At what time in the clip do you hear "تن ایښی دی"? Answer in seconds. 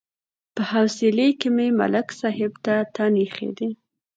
2.95-3.69